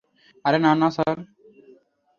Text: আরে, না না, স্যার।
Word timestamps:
আরে, 0.45 0.57
না 0.59 0.71
না, 0.75 0.87
স্যার। 0.95 1.17